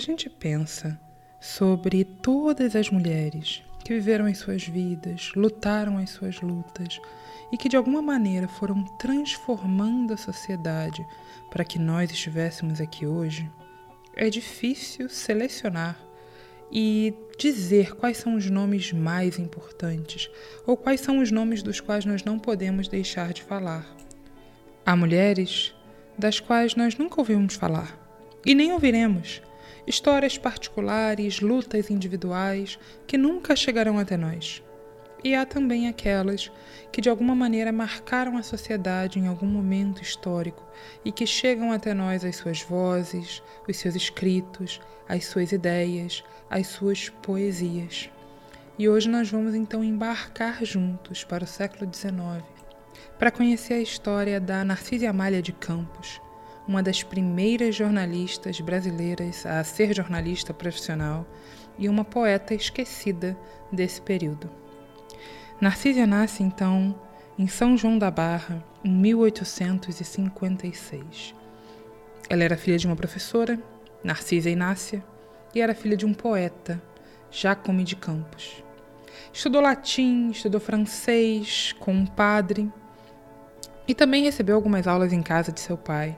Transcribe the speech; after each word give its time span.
Gente 0.00 0.28
pensa 0.28 0.98
sobre 1.40 2.04
todas 2.04 2.74
as 2.74 2.90
mulheres 2.90 3.62
que 3.84 3.94
viveram 3.94 4.26
as 4.26 4.38
suas 4.38 4.66
vidas, 4.66 5.32
lutaram 5.34 5.98
as 5.98 6.10
suas 6.10 6.40
lutas 6.40 7.00
e 7.52 7.56
que 7.56 7.68
de 7.68 7.76
alguma 7.76 8.02
maneira 8.02 8.46
foram 8.46 8.84
transformando 8.98 10.12
a 10.12 10.16
sociedade 10.16 11.04
para 11.50 11.64
que 11.64 11.78
nós 11.78 12.10
estivéssemos 12.10 12.80
aqui 12.80 13.06
hoje, 13.06 13.50
é 14.14 14.28
difícil 14.28 15.08
selecionar 15.08 15.98
e 16.70 17.14
dizer 17.38 17.94
quais 17.96 18.18
são 18.18 18.34
os 18.34 18.48
nomes 18.48 18.92
mais 18.92 19.38
importantes 19.38 20.30
ou 20.66 20.76
quais 20.76 21.00
são 21.00 21.18
os 21.18 21.30
nomes 21.30 21.62
dos 21.62 21.80
quais 21.80 22.04
nós 22.04 22.22
não 22.22 22.38
podemos 22.38 22.86
deixar 22.86 23.32
de 23.32 23.42
falar. 23.42 23.86
Há 24.84 24.94
mulheres 24.94 25.74
das 26.18 26.38
quais 26.38 26.76
nós 26.76 26.96
nunca 26.96 27.20
ouvimos 27.20 27.54
falar 27.54 27.98
e 28.44 28.54
nem 28.54 28.72
ouviremos 28.72 29.42
histórias 29.86 30.38
particulares, 30.38 31.40
lutas 31.40 31.90
individuais 31.90 32.78
que 33.06 33.18
nunca 33.18 33.56
chegarão 33.56 33.98
até 33.98 34.16
nós. 34.16 34.62
E 35.22 35.34
há 35.34 35.44
também 35.44 35.86
aquelas 35.86 36.50
que 36.90 37.00
de 37.00 37.10
alguma 37.10 37.34
maneira 37.34 37.70
marcaram 37.70 38.38
a 38.38 38.42
sociedade 38.42 39.18
em 39.18 39.26
algum 39.26 39.46
momento 39.46 40.02
histórico 40.02 40.64
e 41.04 41.12
que 41.12 41.26
chegam 41.26 41.72
até 41.72 41.92
nós 41.92 42.24
as 42.24 42.36
suas 42.36 42.62
vozes, 42.62 43.42
os 43.68 43.76
seus 43.76 43.94
escritos, 43.94 44.80
as 45.08 45.26
suas 45.26 45.52
ideias, 45.52 46.24
as 46.48 46.68
suas 46.68 47.08
poesias. 47.08 48.10
E 48.78 48.88
hoje 48.88 49.10
nós 49.10 49.30
vamos 49.30 49.54
então 49.54 49.84
embarcar 49.84 50.64
juntos 50.64 51.22
para 51.22 51.44
o 51.44 51.46
século 51.46 51.90
XIX 51.92 52.42
para 53.18 53.30
conhecer 53.30 53.74
a 53.74 53.80
história 53.80 54.40
da 54.40 54.64
Narcisa 54.64 55.10
Amália 55.10 55.42
de 55.42 55.52
Campos 55.52 56.18
uma 56.70 56.82
das 56.84 57.02
primeiras 57.02 57.74
jornalistas 57.74 58.60
brasileiras 58.60 59.44
a 59.44 59.64
ser 59.64 59.92
jornalista 59.92 60.54
profissional 60.54 61.26
e 61.76 61.88
uma 61.88 62.04
poeta 62.04 62.54
esquecida 62.54 63.36
desse 63.72 64.00
período. 64.00 64.48
Narcisa 65.60 66.06
nasce 66.06 66.44
então 66.44 66.94
em 67.36 67.48
São 67.48 67.76
João 67.76 67.98
da 67.98 68.08
Barra 68.08 68.64
em 68.84 68.92
1856. 68.92 71.34
Ela 72.28 72.44
era 72.44 72.56
filha 72.56 72.78
de 72.78 72.86
uma 72.86 72.94
professora, 72.94 73.60
Narcisa 74.04 74.48
Inácia, 74.48 75.02
e 75.52 75.60
era 75.60 75.74
filha 75.74 75.96
de 75.96 76.06
um 76.06 76.14
poeta, 76.14 76.80
Jacome 77.32 77.82
de 77.82 77.96
Campos. 77.96 78.62
Estudou 79.32 79.60
latim, 79.60 80.30
estudou 80.30 80.60
francês 80.60 81.74
com 81.80 81.92
um 81.92 82.06
padre 82.06 82.70
e 83.88 83.94
também 83.94 84.22
recebeu 84.22 84.54
algumas 84.54 84.86
aulas 84.86 85.12
em 85.12 85.20
casa 85.20 85.50
de 85.50 85.58
seu 85.58 85.76
pai. 85.76 86.16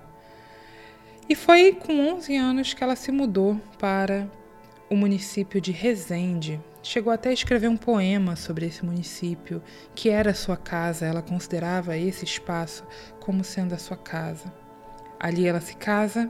E 1.28 1.34
foi 1.34 1.72
com 1.72 2.14
11 2.14 2.36
anos 2.36 2.74
que 2.74 2.82
ela 2.82 2.96
se 2.96 3.12
mudou 3.12 3.60
para 3.78 4.30
o 4.90 4.96
município 4.96 5.60
de 5.60 5.70
Resende. 5.70 6.60
Chegou 6.82 7.12
até 7.12 7.30
a 7.30 7.32
escrever 7.32 7.68
um 7.68 7.76
poema 7.76 8.34
sobre 8.34 8.66
esse 8.66 8.84
município, 8.84 9.62
que 9.94 10.10
era 10.10 10.34
sua 10.34 10.56
casa, 10.56 11.06
ela 11.06 11.22
considerava 11.22 11.96
esse 11.96 12.24
espaço 12.24 12.84
como 13.20 13.44
sendo 13.44 13.72
a 13.72 13.78
sua 13.78 13.96
casa. 13.96 14.52
Ali 15.18 15.46
ela 15.46 15.60
se 15.60 15.76
casa, 15.76 16.28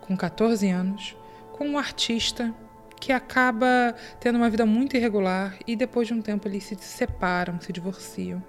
com 0.00 0.16
14 0.16 0.68
anos, 0.70 1.14
com 1.52 1.68
um 1.68 1.78
artista 1.78 2.52
que 2.98 3.12
acaba 3.12 3.94
tendo 4.18 4.36
uma 4.36 4.48
vida 4.48 4.64
muito 4.64 4.96
irregular 4.96 5.58
e 5.66 5.76
depois 5.76 6.08
de 6.08 6.14
um 6.14 6.22
tempo 6.22 6.48
eles 6.48 6.64
se 6.64 6.74
separam, 6.76 7.60
se 7.60 7.70
divorciam. 7.70 8.42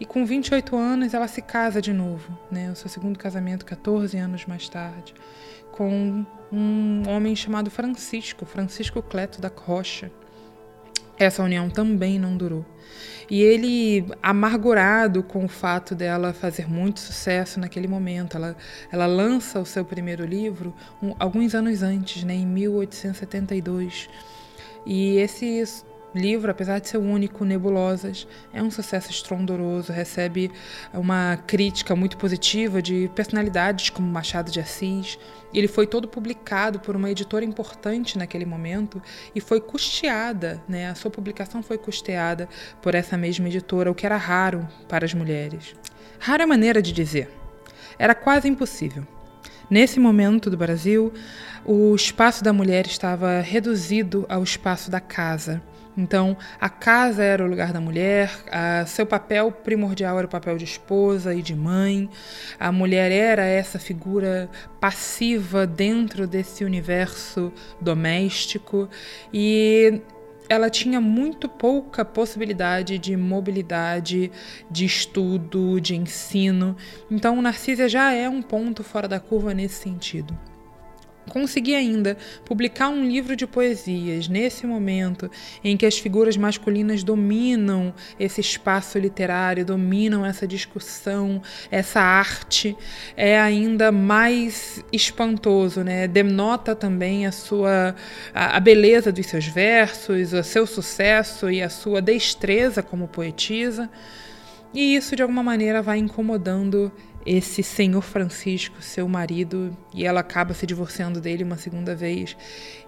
E 0.00 0.06
com 0.06 0.24
28 0.24 0.74
anos 0.74 1.12
ela 1.12 1.28
se 1.28 1.42
casa 1.42 1.80
de 1.82 1.92
novo, 1.92 2.36
né? 2.50 2.70
O 2.72 2.74
seu 2.74 2.88
segundo 2.88 3.18
casamento, 3.18 3.66
14 3.66 4.16
anos 4.16 4.46
mais 4.46 4.66
tarde, 4.66 5.14
com 5.70 6.24
um 6.50 7.02
homem 7.06 7.36
chamado 7.36 7.70
Francisco, 7.70 8.46
Francisco 8.46 9.02
Cleto 9.02 9.42
da 9.42 9.52
Rocha. 9.54 10.10
Essa 11.18 11.42
união 11.42 11.68
também 11.68 12.18
não 12.18 12.34
durou. 12.34 12.64
E 13.30 13.42
ele, 13.42 14.06
amargurado 14.22 15.22
com 15.22 15.44
o 15.44 15.48
fato 15.48 15.94
dela 15.94 16.32
fazer 16.32 16.68
muito 16.68 16.98
sucesso 16.98 17.60
naquele 17.60 17.86
momento, 17.86 18.38
ela, 18.38 18.56
ela 18.90 19.06
lança 19.06 19.60
o 19.60 19.66
seu 19.66 19.84
primeiro 19.84 20.24
livro 20.24 20.74
um, 21.02 21.14
alguns 21.18 21.54
anos 21.54 21.82
antes, 21.82 22.24
né, 22.24 22.34
em 22.34 22.46
1872. 22.46 24.08
E 24.86 25.18
esse 25.18 25.62
livro, 26.14 26.50
apesar 26.50 26.78
de 26.78 26.88
ser 26.88 26.98
único, 26.98 27.44
Nebulosas, 27.44 28.26
é 28.52 28.62
um 28.62 28.70
sucesso 28.70 29.10
estrondoroso, 29.10 29.92
recebe 29.92 30.50
uma 30.92 31.36
crítica 31.46 31.94
muito 31.94 32.16
positiva 32.16 32.82
de 32.82 33.10
personalidades 33.14 33.90
como 33.90 34.10
Machado 34.10 34.50
de 34.50 34.60
Assis. 34.60 35.18
Ele 35.52 35.68
foi 35.68 35.86
todo 35.86 36.08
publicado 36.08 36.80
por 36.80 36.96
uma 36.96 37.10
editora 37.10 37.44
importante 37.44 38.18
naquele 38.18 38.44
momento 38.44 39.02
e 39.34 39.40
foi 39.40 39.60
custeada, 39.60 40.62
né? 40.68 40.88
A 40.88 40.94
sua 40.94 41.10
publicação 41.10 41.62
foi 41.62 41.78
custeada 41.78 42.48
por 42.80 42.94
essa 42.94 43.16
mesma 43.16 43.48
editora, 43.48 43.90
o 43.90 43.94
que 43.94 44.06
era 44.06 44.16
raro 44.16 44.68
para 44.88 45.04
as 45.04 45.14
mulheres. 45.14 45.74
Rara 46.18 46.46
maneira 46.46 46.82
de 46.82 46.92
dizer. 46.92 47.30
Era 47.98 48.14
quase 48.14 48.48
impossível. 48.48 49.06
Nesse 49.70 50.00
momento 50.00 50.50
do 50.50 50.56
Brasil, 50.56 51.12
o 51.64 51.94
espaço 51.94 52.42
da 52.42 52.52
mulher 52.52 52.86
estava 52.86 53.40
reduzido 53.40 54.26
ao 54.28 54.42
espaço 54.42 54.90
da 54.90 54.98
casa. 54.98 55.62
Então, 55.96 56.36
a 56.60 56.68
casa 56.68 57.22
era 57.22 57.44
o 57.44 57.48
lugar 57.48 57.72
da 57.72 57.80
mulher, 57.80 58.30
a, 58.50 58.86
seu 58.86 59.04
papel 59.04 59.50
primordial 59.50 60.16
era 60.18 60.26
o 60.26 60.30
papel 60.30 60.56
de 60.56 60.64
esposa 60.64 61.34
e 61.34 61.42
de 61.42 61.54
mãe. 61.54 62.08
A 62.58 62.70
mulher 62.70 63.10
era 63.10 63.44
essa 63.44 63.78
figura 63.78 64.48
passiva 64.80 65.66
dentro 65.66 66.26
desse 66.26 66.64
universo 66.64 67.52
doméstico 67.80 68.88
e 69.32 70.00
ela 70.48 70.68
tinha 70.68 71.00
muito 71.00 71.48
pouca 71.48 72.04
possibilidade 72.04 72.98
de 72.98 73.16
mobilidade, 73.16 74.32
de 74.68 74.84
estudo, 74.84 75.80
de 75.80 75.94
ensino. 75.94 76.76
Então, 77.08 77.40
Narcisa 77.40 77.88
já 77.88 78.12
é 78.12 78.28
um 78.28 78.42
ponto 78.42 78.82
fora 78.82 79.06
da 79.06 79.20
curva 79.20 79.54
nesse 79.54 79.82
sentido. 79.82 80.36
Consegui 81.30 81.74
ainda 81.74 82.16
publicar 82.44 82.88
um 82.88 83.06
livro 83.06 83.34
de 83.34 83.46
poesias 83.46 84.28
nesse 84.28 84.66
momento 84.66 85.30
em 85.64 85.76
que 85.76 85.86
as 85.86 85.96
figuras 85.96 86.36
masculinas 86.36 87.02
dominam 87.02 87.94
esse 88.18 88.40
espaço 88.40 88.98
literário, 88.98 89.64
dominam 89.64 90.26
essa 90.26 90.46
discussão, 90.46 91.40
essa 91.70 92.00
arte, 92.00 92.76
é 93.16 93.40
ainda 93.40 93.92
mais 93.92 94.84
espantoso, 94.92 95.82
né? 95.84 96.08
Denota 96.08 96.74
também 96.74 97.26
a 97.26 97.32
sua 97.32 97.94
a, 98.34 98.56
a 98.56 98.60
beleza 98.60 99.12
dos 99.12 99.26
seus 99.26 99.46
versos, 99.46 100.32
o 100.32 100.42
seu 100.42 100.66
sucesso 100.66 101.48
e 101.48 101.62
a 101.62 101.70
sua 101.70 102.02
destreza 102.02 102.82
como 102.82 103.06
poetisa. 103.06 103.88
E 104.72 104.94
isso 104.94 105.16
de 105.16 105.22
alguma 105.22 105.42
maneira 105.42 105.82
vai 105.82 105.98
incomodando 105.98 106.92
esse 107.24 107.62
senhor 107.62 108.02
Francisco, 108.02 108.80
seu 108.82 109.06
marido, 109.08 109.76
e 109.94 110.06
ela 110.06 110.20
acaba 110.20 110.54
se 110.54 110.66
divorciando 110.66 111.20
dele 111.20 111.44
uma 111.44 111.56
segunda 111.56 111.94
vez, 111.94 112.36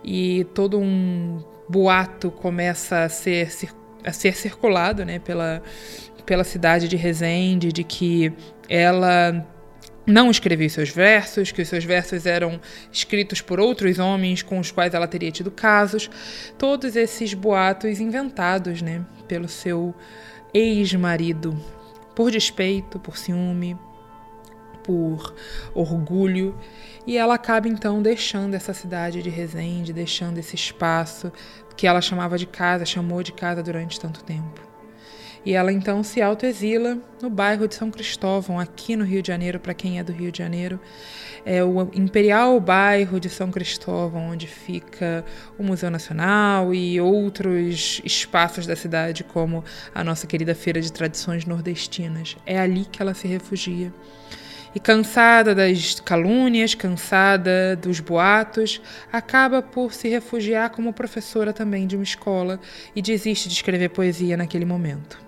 e 0.03 0.45
todo 0.55 0.79
um 0.79 1.43
boato 1.69 2.31
começa 2.31 3.05
a 3.05 3.09
ser, 3.09 3.51
a 4.05 4.12
ser 4.12 4.35
circulado 4.35 5.05
né, 5.05 5.19
pela, 5.19 5.62
pela 6.25 6.45
cidade 6.45 6.89
de 6.89 6.97
Resende, 6.97 7.73
de 7.73 7.85
que 7.85 8.33
ela 8.69 9.47
não 10.06 10.31
escrevia 10.31 10.69
seus 10.69 10.91
versos, 10.91 11.53
que 11.53 11.62
os 11.62 11.69
seus 11.69 11.85
versos 11.85 12.27
eram 12.27 12.61
escritos 12.91 13.41
por 13.41 13.61
outros 13.61 13.99
homens 13.99 14.43
com 14.43 14.59
os 14.59 14.71
quais 14.71 14.95
ela 14.95 15.06
teria 15.06 15.31
tido 15.31 15.51
casos, 15.51 16.11
todos 16.59 16.97
esses 16.97 17.35
boatos 17.35 18.01
inventados 18.01 18.83
né, 18.83 19.05
pelo 19.29 19.49
seu 19.49 19.95
ex-marido, 20.53 21.56
por 22.15 22.31
despeito, 22.31 22.99
por 22.99 23.17
ciúme, 23.17 23.77
por 24.82 25.34
orgulho, 25.75 26.58
e 27.06 27.17
ela 27.17 27.34
acaba 27.34 27.69
então 27.69 28.00
deixando 28.00 28.55
essa 28.55 28.73
cidade 28.73 29.23
de 29.23 29.31
Resende, 29.31 29.93
deixando 29.93 30.38
esse 30.38 30.55
espaço 30.55 31.32
que 31.76 31.87
ela 31.87 32.00
chamava 32.00 32.38
de 32.38 32.46
casa, 32.46 32.84
chamou 32.84 33.23
de 33.23 33.32
casa 33.32 33.62
durante 33.62 33.99
tanto 33.99 34.23
tempo. 34.23 34.73
E 35.44 35.55
ela 35.55 35.73
então 35.73 36.05
se 36.05 36.23
autoexila 36.23 36.99
no 37.20 37.29
bairro 37.29 37.67
de 37.67 37.75
São 37.75 37.90
Cristóvão, 37.90 38.61
aqui 38.61 38.94
no 38.94 39.05
Rio 39.05 39.20
de 39.20 39.29
Janeiro, 39.29 39.58
para 39.58 39.75
quem 39.75 39.99
é 39.99 40.05
do 40.05 40.12
Rio 40.12 40.31
de 40.31 40.38
Janeiro. 40.38 40.79
É 41.44 41.64
o 41.64 41.90
imperial 41.93 42.61
bairro 42.61 43.19
de 43.19 43.29
São 43.29 43.50
Cristóvão, 43.50 44.31
onde 44.31 44.46
fica 44.46 45.25
o 45.58 45.64
Museu 45.64 45.90
Nacional 45.90 46.73
e 46.73 47.00
outros 47.00 48.00
espaços 48.05 48.64
da 48.64 48.76
cidade, 48.76 49.25
como 49.25 49.64
a 49.93 50.05
nossa 50.05 50.29
querida 50.29 50.55
Feira 50.55 50.81
de 50.81 50.93
Tradições 50.93 51.44
Nordestinas. 51.44 52.37
É 52.46 52.61
ali 52.61 52.84
que 52.84 53.02
ela 53.02 53.12
se 53.12 53.26
refugia. 53.26 53.93
E 54.75 54.81
cansada 54.81 55.55
das 55.55 56.01
calúnias, 56.01 56.75
cansada 56.75 57.77
dos 57.77 58.01
boatos, 58.01 58.81
acaba 59.13 59.61
por 59.61 59.93
se 59.93 60.09
refugiar 60.09 60.71
como 60.71 60.93
professora 60.93 61.53
também 61.53 61.87
de 61.87 61.95
uma 61.95 62.03
escola 62.03 62.59
e 62.97 63.03
desiste 63.03 63.49
de 63.49 63.55
escrever 63.55 63.91
poesia 63.91 64.37
naquele 64.37 64.65
momento. 64.65 65.21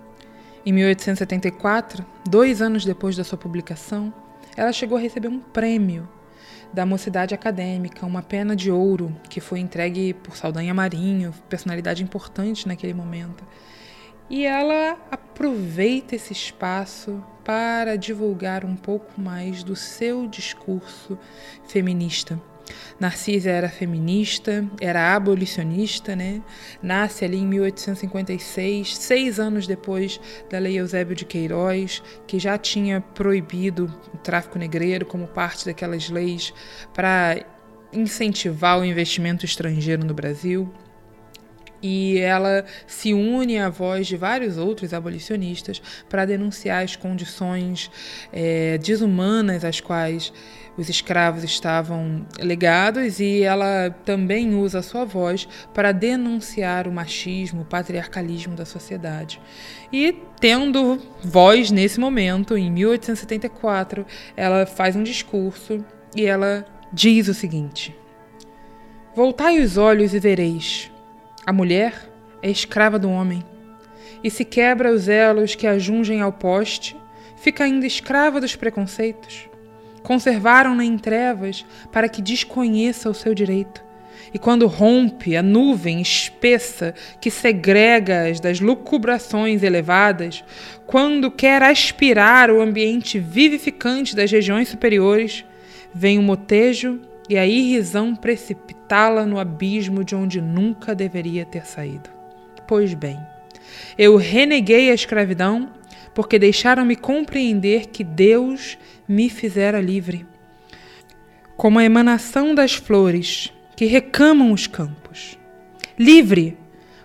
Em 0.65 0.73
1874, 0.73 2.03
dois 2.27 2.59
anos 2.59 2.83
depois 2.83 3.15
da 3.15 3.23
sua 3.23 3.37
publicação, 3.37 4.11
ela 4.57 4.73
chegou 4.73 4.97
a 4.97 5.01
receber 5.01 5.27
um 5.27 5.39
prêmio 5.39 6.09
da 6.73 6.85
Mocidade 6.85 7.35
Acadêmica, 7.35 8.05
uma 8.05 8.23
pena 8.23 8.55
de 8.55 8.71
ouro 8.71 9.15
que 9.29 9.39
foi 9.39 9.59
entregue 9.59 10.13
por 10.13 10.35
Saldanha 10.35 10.73
Marinho, 10.73 11.33
personalidade 11.47 12.01
importante 12.01 12.67
naquele 12.67 12.95
momento. 12.95 13.43
E 14.29 14.45
ela 14.45 14.97
aproveita 15.11 16.15
esse 16.15 16.33
espaço 16.33 17.23
para 17.43 17.95
divulgar 17.95 18.65
um 18.65 18.75
pouco 18.75 19.21
mais 19.21 19.63
do 19.63 19.75
seu 19.75 20.27
discurso 20.27 21.17
feminista. 21.67 22.41
Narcisa 22.99 23.51
era 23.51 23.69
feminista, 23.69 24.67
era 24.81 25.13
abolicionista, 25.15 26.15
né? 26.15 26.41
Nasce 26.81 27.23
ali 27.23 27.37
em 27.37 27.45
1856, 27.45 28.97
seis 28.97 29.39
anos 29.39 29.67
depois 29.67 30.19
da 30.49 30.57
Lei 30.57 30.79
Eusébio 30.79 31.15
de 31.15 31.25
Queiroz, 31.25 32.01
que 32.25 32.39
já 32.39 32.57
tinha 32.57 33.01
proibido 33.01 33.93
o 34.11 34.17
tráfico 34.17 34.57
negreiro 34.57 35.05
como 35.05 35.27
parte 35.27 35.65
daquelas 35.65 36.09
leis 36.09 36.51
para 36.93 37.45
incentivar 37.93 38.79
o 38.79 38.85
investimento 38.85 39.45
estrangeiro 39.45 40.03
no 40.03 40.13
Brasil 40.13 40.73
e 41.85 42.17
ela 42.17 42.65
se 42.87 43.13
une 43.13 43.59
à 43.59 43.69
voz 43.69 44.07
de 44.07 44.17
vários 44.17 44.57
outros 44.57 44.91
abolicionistas 44.91 45.79
para 46.09 46.25
denunciar 46.25 46.83
as 46.83 46.95
condições 46.95 47.91
é, 48.33 48.79
desumanas 48.79 49.63
às 49.63 49.79
quais 49.79 50.33
os 50.75 50.89
escravos 50.89 51.43
estavam 51.43 52.25
legados 52.39 53.19
e 53.19 53.43
ela 53.43 53.91
também 54.03 54.55
usa 54.55 54.81
sua 54.81 55.05
voz 55.05 55.47
para 55.75 55.91
denunciar 55.91 56.87
o 56.87 56.91
machismo, 56.91 57.61
o 57.61 57.65
patriarcalismo 57.65 58.55
da 58.55 58.65
sociedade. 58.65 59.39
E 59.93 60.17
tendo 60.39 60.99
voz 61.23 61.69
nesse 61.69 61.99
momento, 61.99 62.57
em 62.57 62.71
1874, 62.71 64.07
ela 64.35 64.65
faz 64.65 64.95
um 64.95 65.03
discurso 65.03 65.85
e 66.15 66.25
ela 66.25 66.65
diz 66.91 67.27
o 67.27 67.33
seguinte: 67.33 67.95
Voltai 69.15 69.59
os 69.59 69.77
olhos 69.77 70.15
e 70.15 70.19
vereis 70.19 70.91
a 71.45 71.53
mulher 71.53 72.09
é 72.41 72.49
escrava 72.49 72.97
do 72.97 73.09
homem, 73.09 73.43
e 74.23 74.31
se 74.31 74.43
quebra 74.43 74.91
os 74.91 75.07
elos 75.07 75.53
que 75.53 75.67
a 75.67 75.77
jungem 75.77 76.21
ao 76.21 76.31
poste, 76.31 76.97
fica 77.37 77.63
ainda 77.63 77.85
escrava 77.85 78.41
dos 78.41 78.55
preconceitos. 78.55 79.47
Conservaram-na 80.01 80.83
em 80.83 80.97
trevas 80.97 81.65
para 81.91 82.09
que 82.09 82.21
desconheça 82.21 83.09
o 83.09 83.13
seu 83.13 83.33
direito. 83.33 83.83
E 84.33 84.39
quando 84.39 84.67
rompe 84.67 85.35
a 85.35 85.43
nuvem 85.43 86.01
espessa 86.01 86.93
que 87.21 87.29
segrega-as 87.29 88.39
das 88.39 88.59
lucubrações 88.59 89.63
elevadas, 89.63 90.43
quando 90.85 91.31
quer 91.31 91.61
aspirar 91.61 92.49
o 92.49 92.61
ambiente 92.61 93.19
vivificante 93.19 94.15
das 94.15 94.31
regiões 94.31 94.67
superiores, 94.67 95.45
vem 95.93 96.19
o 96.19 96.23
motejo 96.23 96.99
e 97.29 97.37
a 97.37 97.45
irrisão 97.45 98.15
precipitá-la 98.15 99.25
no 99.25 99.39
abismo 99.39 100.03
de 100.03 100.15
onde 100.15 100.41
nunca 100.41 100.93
deveria 100.93 101.45
ter 101.45 101.65
saído. 101.65 102.09
Pois 102.67 102.93
bem, 102.93 103.19
eu 103.97 104.15
reneguei 104.15 104.89
a 104.91 104.93
escravidão 104.93 105.71
porque 106.13 106.39
deixaram-me 106.39 106.95
compreender 106.95 107.87
que 107.87 108.03
Deus 108.03 108.77
me 109.07 109.29
fizera 109.29 109.81
livre. 109.81 110.25
Como 111.57 111.79
a 111.79 111.83
emanação 111.83 112.55
das 112.55 112.73
flores 112.73 113.51
que 113.75 113.85
recamam 113.85 114.51
os 114.51 114.67
campos. 114.67 115.37
Livre, 115.97 116.57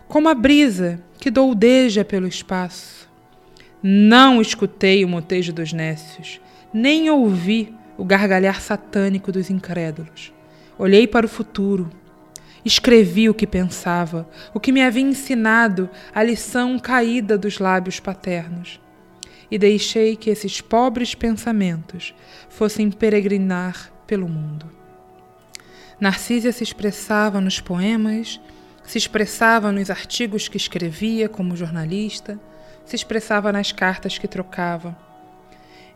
como 0.06 0.28
a 0.28 0.34
brisa 0.34 1.00
que 1.18 1.30
doudeja 1.30 2.04
pelo 2.04 2.26
espaço. 2.26 3.08
Não 3.82 4.40
escutei 4.40 5.04
o 5.04 5.08
motejo 5.08 5.52
dos 5.52 5.72
nécios, 5.72 6.40
nem 6.72 7.10
ouvi 7.10 7.74
o 8.00 8.04
gargalhar 8.04 8.62
satânico 8.62 9.30
dos 9.30 9.50
incrédulos. 9.50 10.32
Olhei 10.78 11.06
para 11.06 11.26
o 11.26 11.28
futuro. 11.28 11.90
Escrevi 12.64 13.28
o 13.28 13.34
que 13.34 13.46
pensava, 13.46 14.26
o 14.54 14.58
que 14.58 14.72
me 14.72 14.82
havia 14.82 15.02
ensinado 15.02 15.90
a 16.14 16.22
lição 16.22 16.78
caída 16.78 17.36
dos 17.36 17.58
lábios 17.58 18.00
paternos. 18.00 18.80
E 19.50 19.58
deixei 19.58 20.16
que 20.16 20.30
esses 20.30 20.62
pobres 20.62 21.14
pensamentos 21.14 22.14
fossem 22.48 22.90
peregrinar 22.90 23.92
pelo 24.06 24.26
mundo. 24.26 24.64
Narcísia 26.00 26.52
se 26.52 26.64
expressava 26.64 27.38
nos 27.38 27.60
poemas, 27.60 28.40
se 28.82 28.96
expressava 28.96 29.70
nos 29.70 29.90
artigos 29.90 30.48
que 30.48 30.56
escrevia 30.56 31.28
como 31.28 31.54
jornalista, 31.54 32.40
se 32.86 32.96
expressava 32.96 33.52
nas 33.52 33.72
cartas 33.72 34.16
que 34.16 34.26
trocava 34.26 35.09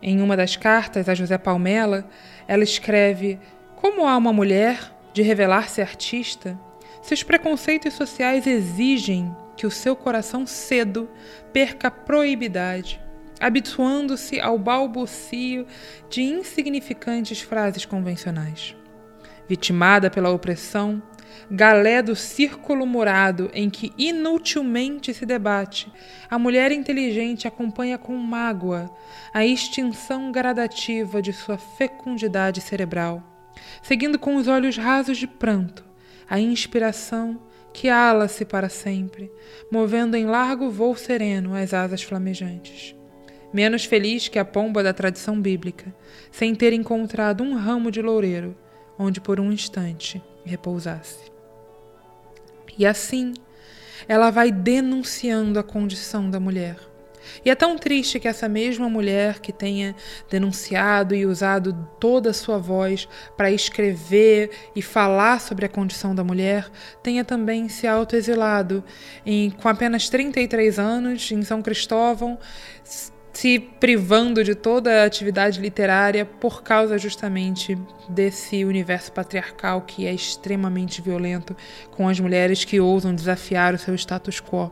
em 0.03 0.21
uma 0.21 0.37
das 0.37 0.57
cartas 0.57 1.09
a 1.09 1.15
José 1.15 1.39
Palmela, 1.39 2.09
ela 2.47 2.65
escreve: 2.65 3.39
Como 3.77 4.07
há 4.07 4.17
uma 4.17 4.33
mulher 4.33 4.93
de 5.13 5.23
revelar-se 5.23 5.81
artista, 5.81 6.59
seus 7.03 7.23
preconceitos 7.23 7.95
sociais 7.95 8.47
exigem 8.47 9.35
que 9.57 9.67
o 9.67 9.71
seu 9.71 9.95
coração 9.95 10.47
cedo 10.47 11.09
perca 11.53 11.89
a 11.89 11.91
proibidade, 11.91 13.01
habituando-se 13.39 14.41
ao 14.41 14.59
balbucio 14.59 15.67
de 16.09 16.23
insignificantes 16.23 17.41
frases 17.41 17.85
convencionais. 17.85 18.75
Vitimada 19.49 20.11
pela 20.11 20.31
opressão, 20.31 21.03
galé 21.51 22.03
do 22.03 22.17
círculo 22.17 22.87
murado 22.87 23.51
em 23.53 23.69
que 23.69 23.93
inutilmente 23.99 25.13
se 25.13 25.27
debate, 25.27 25.93
a 26.31 26.39
mulher 26.39 26.73
inteligente 26.73 27.47
acompanha 27.47 27.99
com 27.99 28.15
mágoa 28.17 28.91
a 29.33 29.45
extinção 29.45 30.33
gradativa 30.33 31.21
de 31.21 31.33
sua 31.33 31.59
fecundidade 31.59 32.61
cerebral, 32.61 33.23
seguindo 33.83 34.19
com 34.19 34.37
os 34.37 34.49
olhos 34.49 34.77
rasos 34.77 35.19
de 35.19 35.27
pranto 35.27 35.85
a 36.29 36.41
inspiração 36.41 37.41
que 37.73 37.89
ala-se 37.89 38.45
para 38.45 38.69
sempre, 38.69 39.31
movendo 39.71 40.17
em 40.17 40.25
largo 40.25 40.71
voo 40.71 40.97
sereno 40.97 41.55
as 41.55 41.75
asas 41.75 42.03
flamejantes. 42.03 42.95
Menos 43.53 43.85
feliz 43.85 44.29
que 44.29 44.39
a 44.39 44.45
pomba 44.45 44.83
da 44.83 44.93
tradição 44.93 45.41
bíblica, 45.41 45.95
sem 46.31 46.55
ter 46.55 46.73
encontrado 46.73 47.43
um 47.43 47.55
ramo 47.55 47.91
de 47.91 48.01
loureiro 48.01 48.57
onde 48.99 49.21
por 49.21 49.41
um 49.41 49.53
instante 49.53 50.23
repousasse. 50.45 51.33
E 52.77 52.85
assim, 52.85 53.35
ela 54.09 54.31
vai 54.31 54.51
denunciando 54.51 55.59
a 55.59 55.63
condição 55.63 56.29
da 56.29 56.41
mulher. 56.41 56.77
E 57.45 57.51
é 57.51 57.55
tão 57.55 57.77
triste 57.77 58.21
que 58.21 58.29
essa 58.29 58.49
mesma 58.49 58.89
mulher 58.89 59.41
que 59.41 59.53
tenha 59.53 59.95
denunciado 60.31 61.15
e 61.15 61.25
usado 61.25 61.73
toda 61.99 62.31
a 62.31 62.35
sua 62.35 62.59
voz 62.59 63.09
para 63.37 63.51
escrever 63.51 64.51
e 64.77 64.83
falar 64.83 65.41
sobre 65.41 65.65
a 65.65 65.69
condição 65.69 66.15
da 66.15 66.23
mulher 66.23 66.71
tenha 67.03 67.25
também 67.25 67.69
se 67.69 67.87
autoexilado 67.87 68.85
com 69.61 69.69
apenas 69.69 70.09
33 70.09 70.79
anos 70.79 71.31
em 71.33 71.43
São 71.43 71.63
Cristóvão, 71.63 72.39
se 73.35 73.59
privando 73.59 74.45
de 74.45 74.55
toda 74.55 75.03
a 75.03 75.05
atividade 75.05 75.61
literária 75.61 76.25
por 76.25 76.63
causa 76.63 76.97
justamente 76.97 77.77
desse 78.09 78.65
universo 78.65 79.13
patriarcal 79.13 79.83
que 79.83 80.07
é 80.07 80.15
extremamente 80.15 81.03
violento 81.03 81.55
com 81.91 82.09
as 82.09 82.19
mulheres 82.21 82.65
que 82.65 82.81
ousam 82.81 83.15
desafiar 83.15 83.75
o 83.75 83.79
seu 83.79 83.95
status 83.95 84.41
quo. 84.41 84.71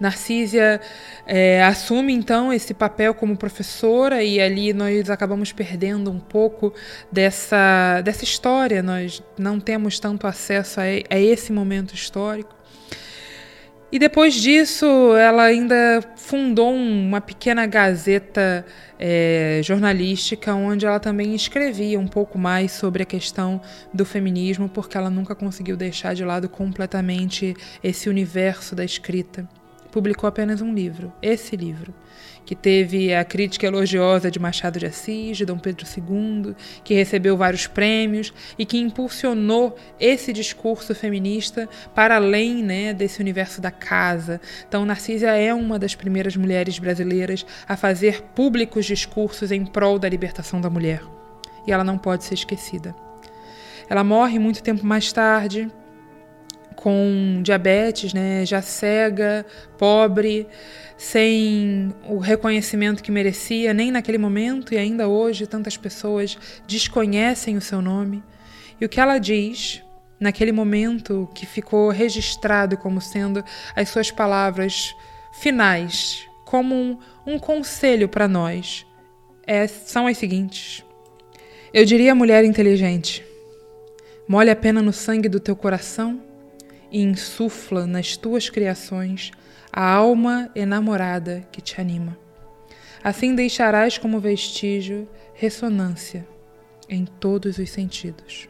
Narcísia 0.00 0.80
é, 1.26 1.62
assume 1.64 2.12
então 2.12 2.52
esse 2.52 2.72
papel 2.72 3.12
como 3.14 3.36
professora 3.36 4.22
e 4.22 4.40
ali 4.40 4.72
nós 4.72 5.10
acabamos 5.10 5.52
perdendo 5.52 6.10
um 6.10 6.20
pouco 6.20 6.72
dessa, 7.10 8.00
dessa 8.02 8.22
história, 8.22 8.82
nós 8.82 9.22
não 9.36 9.58
temos 9.58 9.98
tanto 9.98 10.26
acesso 10.26 10.80
a, 10.80 10.84
a 10.84 11.18
esse 11.18 11.52
momento 11.52 11.94
histórico. 11.94 12.57
E 13.90 13.98
depois 13.98 14.34
disso, 14.34 14.86
ela 15.16 15.44
ainda 15.44 16.02
fundou 16.14 16.74
uma 16.74 17.22
pequena 17.22 17.66
gazeta 17.66 18.66
é, 18.98 19.62
jornalística, 19.64 20.54
onde 20.54 20.84
ela 20.84 21.00
também 21.00 21.34
escrevia 21.34 21.98
um 21.98 22.06
pouco 22.06 22.36
mais 22.36 22.72
sobre 22.72 23.02
a 23.02 23.06
questão 23.06 23.62
do 23.92 24.04
feminismo, 24.04 24.68
porque 24.68 24.98
ela 24.98 25.08
nunca 25.08 25.34
conseguiu 25.34 25.74
deixar 25.74 26.14
de 26.14 26.22
lado 26.22 26.50
completamente 26.50 27.56
esse 27.82 28.10
universo 28.10 28.74
da 28.74 28.84
escrita. 28.84 29.48
Publicou 29.90 30.28
apenas 30.28 30.60
um 30.60 30.72
livro, 30.72 31.12
esse 31.22 31.56
livro, 31.56 31.94
que 32.44 32.54
teve 32.54 33.14
a 33.14 33.24
crítica 33.24 33.66
elogiosa 33.66 34.30
de 34.30 34.38
Machado 34.38 34.78
de 34.78 34.86
Assis, 34.86 35.36
de 35.36 35.44
Dom 35.44 35.58
Pedro 35.58 35.84
II, 35.84 36.54
que 36.82 36.94
recebeu 36.94 37.36
vários 37.36 37.66
prêmios 37.66 38.32
e 38.58 38.64
que 38.64 38.78
impulsionou 38.78 39.76
esse 40.00 40.32
discurso 40.32 40.94
feminista 40.94 41.68
para 41.94 42.16
além 42.16 42.62
né, 42.62 42.94
desse 42.94 43.20
universo 43.20 43.60
da 43.60 43.70
casa. 43.70 44.40
Então, 44.66 44.86
Narcisa 44.86 45.28
é 45.28 45.52
uma 45.52 45.78
das 45.78 45.94
primeiras 45.94 46.36
mulheres 46.36 46.78
brasileiras 46.78 47.44
a 47.68 47.76
fazer 47.76 48.22
públicos 48.34 48.86
discursos 48.86 49.52
em 49.52 49.66
prol 49.66 49.98
da 49.98 50.08
libertação 50.08 50.58
da 50.58 50.70
mulher. 50.70 51.02
E 51.66 51.72
ela 51.72 51.84
não 51.84 51.98
pode 51.98 52.24
ser 52.24 52.32
esquecida. 52.32 52.94
Ela 53.90 54.02
morre 54.02 54.38
muito 54.38 54.62
tempo 54.62 54.86
mais 54.86 55.12
tarde, 55.12 55.70
com 56.78 57.40
diabetes, 57.42 58.14
né, 58.14 58.46
já 58.46 58.62
cega, 58.62 59.44
pobre, 59.76 60.46
sem 60.96 61.92
o 62.08 62.18
reconhecimento 62.18 63.02
que 63.02 63.10
merecia, 63.10 63.74
nem 63.74 63.90
naquele 63.90 64.16
momento 64.16 64.72
e 64.72 64.78
ainda 64.78 65.08
hoje 65.08 65.44
tantas 65.44 65.76
pessoas 65.76 66.38
desconhecem 66.68 67.56
o 67.56 67.60
seu 67.60 67.82
nome. 67.82 68.22
E 68.80 68.84
o 68.84 68.88
que 68.88 69.00
ela 69.00 69.18
diz 69.18 69.82
naquele 70.20 70.52
momento 70.52 71.28
que 71.34 71.46
ficou 71.46 71.90
registrado 71.90 72.76
como 72.76 73.00
sendo 73.00 73.44
as 73.74 73.88
suas 73.88 74.12
palavras 74.12 74.94
finais, 75.32 76.28
como 76.44 76.76
um, 76.76 76.96
um 77.26 77.40
conselho 77.40 78.08
para 78.08 78.28
nós, 78.28 78.86
é, 79.44 79.66
são 79.66 80.06
as 80.06 80.16
seguintes. 80.16 80.84
Eu 81.74 81.84
diria 81.84 82.14
mulher 82.14 82.44
inteligente: 82.44 83.24
molhe 84.28 84.50
a 84.50 84.56
pena 84.56 84.80
no 84.80 84.92
sangue 84.92 85.28
do 85.28 85.40
teu 85.40 85.56
coração 85.56 86.27
e 86.90 87.02
insufla 87.02 87.86
nas 87.86 88.16
tuas 88.16 88.48
criações 88.48 89.30
a 89.72 89.84
alma 89.90 90.50
enamorada 90.54 91.46
que 91.52 91.60
te 91.60 91.80
anima. 91.80 92.18
Assim 93.02 93.34
deixarás 93.34 93.98
como 93.98 94.20
vestígio 94.20 95.08
ressonância 95.34 96.26
em 96.88 97.04
todos 97.04 97.58
os 97.58 97.70
sentidos. 97.70 98.48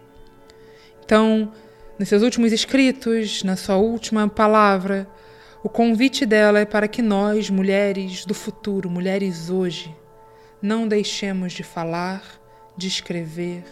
Então, 1.04 1.52
nos 1.98 2.08
seus 2.08 2.22
últimos 2.22 2.52
escritos, 2.52 3.42
na 3.42 3.56
sua 3.56 3.76
última 3.76 4.28
palavra, 4.28 5.08
o 5.62 5.68
convite 5.68 6.24
dela 6.24 6.60
é 6.60 6.64
para 6.64 6.86
que 6.86 7.02
nós, 7.02 7.50
mulheres 7.50 8.24
do 8.24 8.34
futuro, 8.34 8.88
mulheres 8.88 9.50
hoje, 9.50 9.94
não 10.62 10.86
deixemos 10.86 11.52
de 11.52 11.62
falar, 11.62 12.22
de 12.76 12.86
escrever, 12.86 13.64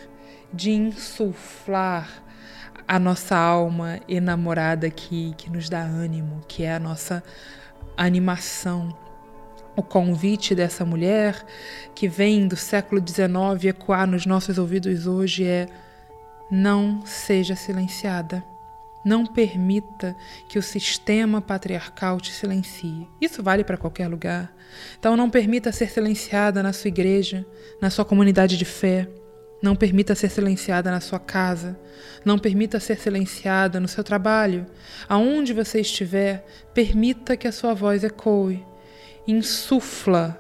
de 0.53 0.73
insuflar 0.73 2.26
a 2.87 2.99
nossa 2.99 3.37
alma 3.37 4.01
enamorada 4.09 4.89
que, 4.91 5.35
que 5.37 5.51
nos 5.51 5.69
dá 5.69 5.83
ânimo, 5.83 6.41
que 6.47 6.63
é 6.63 6.75
a 6.75 6.79
nossa 6.79 7.23
animação. 7.97 8.97
O 9.77 9.83
convite 9.83 10.55
dessa 10.55 10.85
mulher 10.85 11.45
que 11.95 12.09
vem 12.09 12.49
do 12.49 12.57
século 12.57 13.03
XIX 13.07 13.65
ecoar 13.65 14.07
nos 14.07 14.25
nossos 14.25 14.57
ouvidos 14.57 15.07
hoje 15.07 15.45
é: 15.45 15.69
não 16.51 17.05
seja 17.05 17.55
silenciada. 17.55 18.45
Não 19.05 19.25
permita 19.25 20.17
que 20.49 20.59
o 20.59 20.63
sistema 20.63 21.41
patriarcal 21.41 22.21
te 22.21 22.33
silencie. 22.33 23.09
Isso 23.21 23.41
vale 23.41 23.63
para 23.63 23.77
qualquer 23.77 24.09
lugar. 24.09 24.53
Então, 24.99 25.17
não 25.17 25.31
permita 25.31 25.71
ser 25.71 25.89
silenciada 25.89 26.61
na 26.61 26.73
sua 26.73 26.89
igreja, 26.89 27.47
na 27.81 27.89
sua 27.89 28.05
comunidade 28.05 28.57
de 28.57 28.65
fé. 28.65 29.09
Não 29.63 29.75
permita 29.75 30.15
ser 30.15 30.29
silenciada 30.29 30.91
na 30.91 31.01
sua 31.01 31.19
casa. 31.19 31.79
Não 32.25 32.39
permita 32.39 32.79
ser 32.79 32.99
silenciada 32.99 33.81
no 33.81 33.89
seu 33.89 34.05
trabalho. 34.05 34.67
Aonde 35.09 35.53
você 35.53 35.81
estiver, 35.81 36.45
permita 36.75 37.37
que 37.37 37.49
a 37.49 37.53
sua 37.53 37.75
voz 37.75 38.05
ecoe. 38.05 38.65
Insufla 39.27 40.39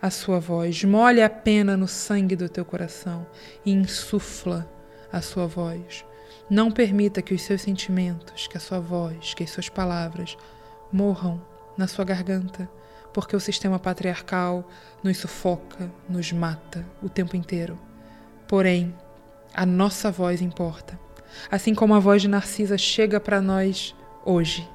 a 0.00 0.10
sua 0.10 0.40
voz. 0.40 0.84
Molhe 0.84 1.22
a 1.22 1.30
pena 1.30 1.76
no 1.76 1.86
sangue 1.86 2.36
do 2.36 2.48
teu 2.48 2.64
coração 2.64 3.26
e 3.64 3.72
insufla 3.72 4.68
a 5.12 5.20
sua 5.20 5.46
voz. 5.46 6.04
Não 6.48 6.70
permita 6.70 7.22
que 7.22 7.34
os 7.34 7.42
seus 7.42 7.62
sentimentos, 7.62 8.46
que 8.46 8.56
a 8.56 8.60
sua 8.60 8.78
voz, 8.78 9.34
que 9.34 9.44
as 9.44 9.50
suas 9.50 9.68
palavras 9.68 10.36
morram 10.92 11.44
na 11.76 11.86
sua 11.86 12.04
garganta, 12.04 12.68
porque 13.12 13.34
o 13.34 13.40
sistema 13.40 13.78
patriarcal 13.78 14.68
nos 15.02 15.18
sufoca, 15.18 15.90
nos 16.08 16.32
mata 16.32 16.86
o 17.02 17.08
tempo 17.08 17.36
inteiro. 17.36 17.85
Porém, 18.48 18.94
a 19.52 19.66
nossa 19.66 20.10
voz 20.10 20.40
importa. 20.40 20.98
Assim 21.50 21.74
como 21.74 21.94
a 21.94 21.98
voz 21.98 22.22
de 22.22 22.28
Narcisa 22.28 22.78
chega 22.78 23.18
para 23.18 23.40
nós 23.40 23.94
hoje, 24.24 24.68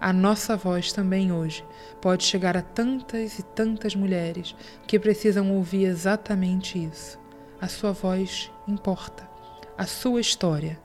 a 0.00 0.12
nossa 0.12 0.56
voz 0.56 0.92
também 0.92 1.32
hoje 1.32 1.64
pode 2.00 2.24
chegar 2.24 2.56
a 2.56 2.62
tantas 2.62 3.38
e 3.38 3.42
tantas 3.42 3.94
mulheres 3.94 4.54
que 4.86 4.98
precisam 4.98 5.52
ouvir 5.52 5.84
exatamente 5.84 6.82
isso. 6.82 7.18
A 7.60 7.68
sua 7.68 7.92
voz 7.92 8.50
importa. 8.68 9.26
A 9.78 9.86
sua 9.86 10.20
história, 10.20 10.78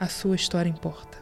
a 0.00 0.08
sua 0.08 0.34
história 0.34 0.70
importa. 0.70 1.18